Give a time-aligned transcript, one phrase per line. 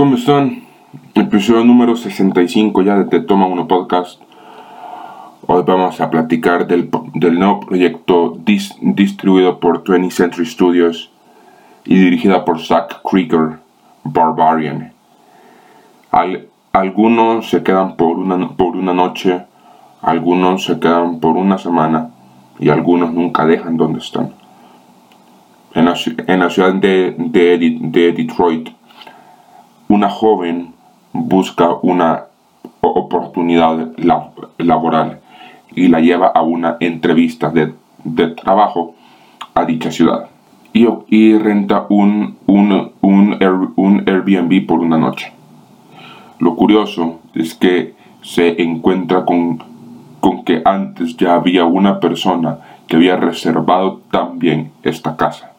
[0.00, 0.62] ¿cómo están?
[1.14, 4.18] Episodio número 65 ya de Toma Uno Podcast.
[5.46, 6.88] Hoy vamos a platicar del,
[7.38, 11.10] nuevo proyecto distribuido por 20th Century Studios
[11.84, 13.58] y dirigida por Zack Krieger,
[14.02, 14.90] Barbarian.
[16.72, 19.42] algunos se quedan por una, por una noche,
[20.00, 22.08] algunos se quedan por una semana
[22.58, 24.32] y algunos nunca dejan donde están.
[25.74, 28.79] En la, ciudad de, de Detroit,
[29.90, 30.72] una joven
[31.12, 32.26] busca una
[32.80, 33.90] oportunidad
[34.58, 35.18] laboral
[35.74, 37.74] y la lleva a una entrevista de,
[38.28, 38.94] trabajo
[39.52, 40.28] a dicha ciudad
[40.72, 45.32] y, y renta un, un, un, Airbnb por una noche.
[46.38, 49.58] Lo curioso es que se encuentra con,
[50.20, 55.49] con que antes ya había una persona que había reservado también esta casa.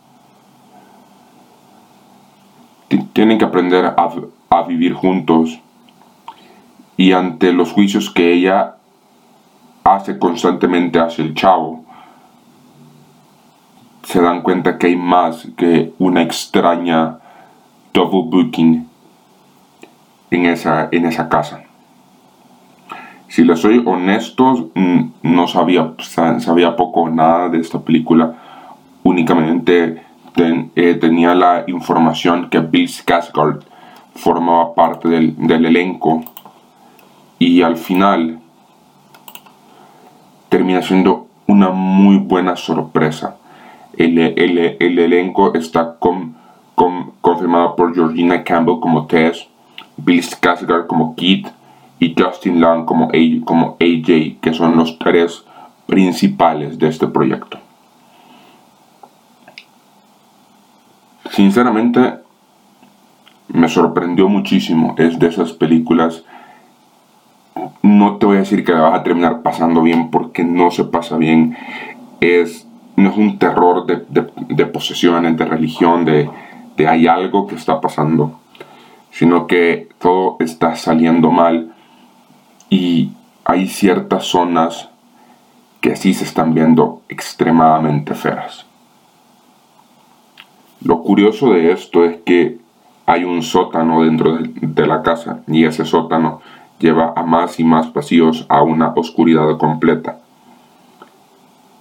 [3.21, 5.59] Tienen que aprender a, vivir juntos
[6.97, 8.77] y ante los juicios que ella
[9.83, 11.85] hace constantemente hacia el chavo,
[14.01, 17.19] se dan cuenta que hay más que una extraña
[17.93, 18.89] double booking
[20.31, 21.61] en esa, en esa casa.
[23.27, 24.71] Si les soy honesto,
[25.21, 28.33] no sabía, sabía poco nada de esta película.
[29.03, 30.01] Únicamente
[30.35, 33.63] eh, tenía la información que Bill Skarsgård
[34.15, 36.23] formaba parte del, elenco
[37.39, 38.39] y al final
[40.49, 43.37] termina siendo una muy buena sorpresa.
[43.97, 45.97] El, elenco está
[47.21, 49.47] confirmado por Georgina Campbell como Tess,
[49.97, 51.47] Bill Skarsgård como Kid
[51.99, 53.09] y Justin Long como,
[53.45, 55.43] como AJ, que son los tres
[55.87, 57.59] principales de este proyecto.
[61.31, 62.15] Sinceramente,
[63.47, 64.95] me sorprendió muchísimo.
[64.97, 66.25] Es de esas películas.
[67.81, 70.83] No te voy a decir que la vas a terminar pasando bien porque no se
[70.83, 71.55] pasa bien.
[72.19, 76.29] Es, no es un terror de, de, posesiones, de religión, de,
[76.75, 78.39] de hay algo que está pasando.
[79.09, 81.71] Sino que todo está saliendo mal
[82.69, 83.11] y
[83.45, 84.89] hay ciertas zonas
[85.79, 88.65] que sí se están viendo extremadamente feas.
[90.83, 92.57] Lo curioso de esto es que
[93.05, 96.41] hay un sótano dentro de, la casa y ese sótano
[96.79, 100.17] lleva a más y más pasillos a una oscuridad completa.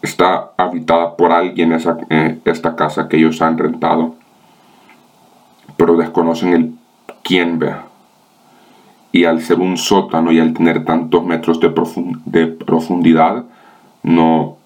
[0.03, 4.17] Está habitada por alguien esa, eh, esta casa que ellos han rentado,
[5.77, 6.75] pero desconocen el
[7.23, 7.75] quién ve.
[9.13, 11.73] Y al ser un sótano y al tener tantos metros de,
[12.27, 13.45] de profundidad,
[14.03, 14.57] no,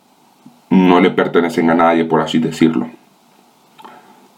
[0.70, 2.88] no le pertenecen a nadie, por así decirlo.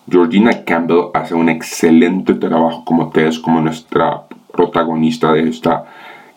[0.09, 4.23] Georgina Campbell hace un excelente trabajo como Tess, como nuestra
[4.53, 5.85] protagonista de esta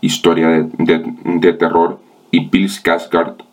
[0.02, 2.00] historia de, terror.
[2.31, 3.44] Y Bill Skarsgård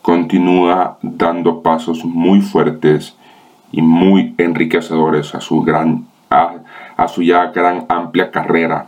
[0.00, 3.14] continúa dando pasos muy fuertes
[3.70, 8.86] y muy enriquecedores a su, gran, a, su ya gran amplia carrera.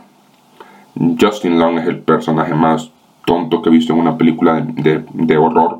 [1.19, 2.91] Justin Long es el personaje más
[3.25, 5.79] tonto que he visto en una película de, horror.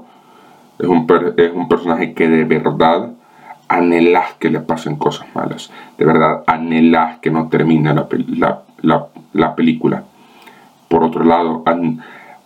[0.77, 1.07] Es un,
[1.37, 3.11] es un personaje que de verdad
[3.67, 5.71] anhelas que le pasen cosas malas.
[5.97, 10.03] De verdad, anhelas que no termine la, película.
[10.87, 11.63] Por otro lado,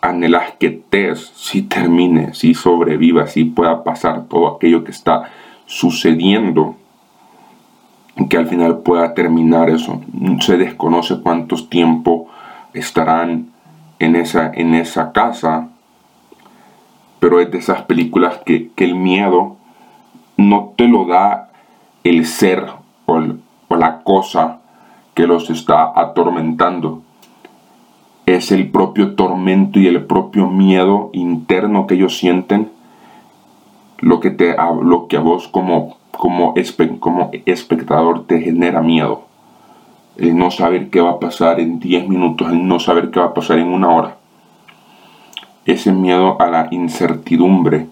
[0.02, 5.30] anhelas que Tess sí termine, sí sobreviva, sí pueda pasar todo aquello que está
[5.66, 6.76] sucediendo.
[8.30, 10.02] Que al final pueda terminar eso.
[10.42, 12.28] Se desconoce cuántos tiempo
[12.74, 13.48] estarán
[13.98, 15.70] en esa, en esa casa.
[17.20, 19.59] Pero es de esas películas que, que el miedo
[20.40, 21.50] no te lo da
[22.04, 22.66] el ser
[23.06, 23.20] o,
[23.76, 24.60] la cosa
[25.14, 27.02] que los está atormentando.
[28.26, 32.72] Es el propio tormento y el propio miedo interno que ellos sienten
[33.98, 36.54] lo que, a vos como, como,
[37.00, 39.24] como espectador te genera miedo.
[40.16, 43.28] El no saber qué va a pasar en 10 minutos, el no saber qué va
[43.28, 44.18] a pasar en una hora.
[45.66, 47.88] Ese miedo a la incertidumbre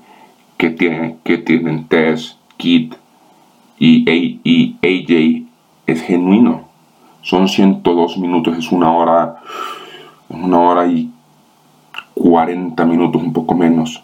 [0.58, 2.94] que, tiene, que tienen Tess, Kid
[3.80, 5.48] y, AJ
[5.86, 6.68] es genuino.
[7.22, 9.38] Son 102 minutos, es una hora,
[10.30, 11.12] una hora y
[12.16, 14.04] 40 minutos, un poco menos,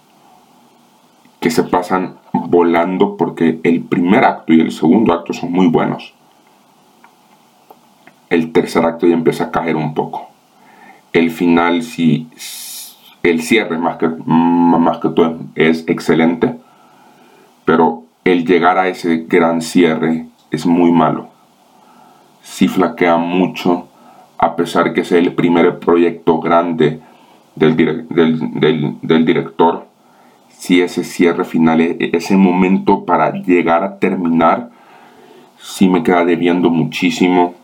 [1.39, 6.13] que se pasan volando porque el primer acto y el segundo acto son muy buenos.
[8.29, 10.27] El tercer acto ya empieza a caer un poco.
[11.13, 12.27] El final, sí,
[13.23, 16.55] el cierre más que, más que todo es excelente,
[17.63, 21.29] pero el llegar a ese gran cierre es muy malo.
[22.41, 23.87] sí flaquea mucho,
[24.37, 26.99] a pesar que es el primer proyecto grande
[27.55, 29.85] del, director.
[30.49, 34.69] Si ese cierre final, e, ese momento para llegar a terminar,
[35.57, 37.55] sí me queda debiendo muchísimo.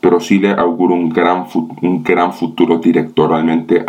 [0.00, 1.46] Pero sí le auguro un gran,
[1.82, 3.84] un gran futuro directoralmente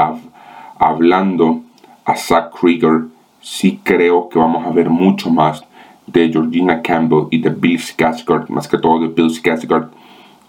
[0.78, 1.62] hablando
[2.06, 3.06] a Zack Krieger.
[3.42, 5.64] Sí creo que vamos a ver mucho más
[6.08, 9.90] de Georgina Campbell y de Bill Skarsgård, más que todo de Bill Skarsgård,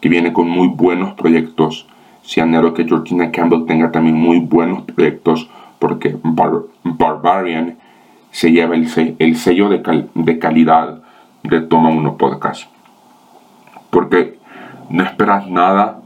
[0.01, 1.87] que viene con muy buenos proyectos.
[2.23, 6.17] Si anhelo que Georgina Campbell tenga también muy buenos proyectos, porque
[6.83, 7.79] Barbarian
[8.31, 11.03] se lleva el, sello de, de calidad
[11.43, 12.69] de Toma Uno Podcast.
[13.91, 14.39] Porque
[14.91, 16.01] no esperas nada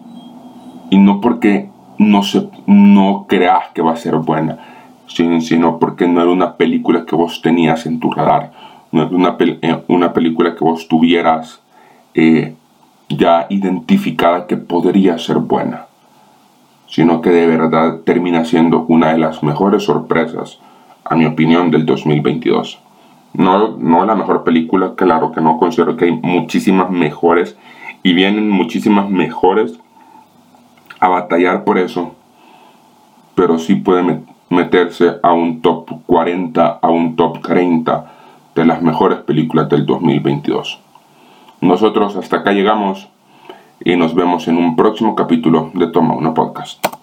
[0.91, 1.71] y no porque
[2.01, 4.59] no, se, no creas que va a ser buena,
[5.07, 8.53] sino porque no era una película que vos tenías en tu radar
[8.93, 11.63] no es una, eh, una película que vos tuvieras
[12.15, 12.55] eh,
[13.09, 15.87] ya identificada que podría ser buena,
[16.87, 20.59] sino que de verdad termina siendo una de las mejores sorpresas,
[21.05, 22.81] a mi opinión, del 2022.
[23.33, 27.57] No, no la mejor película, claro que no considero que hay muchísimas mejores
[28.03, 29.79] y vienen muchísimas mejores
[31.01, 32.15] a batallar por eso,
[33.35, 34.21] pero sí puede
[34.51, 38.13] meterse a un top 40, a un top 30
[38.55, 40.81] de las mejores películas del 2022.
[41.61, 43.09] Nosotros hasta acá llegamos
[43.85, 47.00] y nos vemos en un próximo capítulo de Toma una Podcast.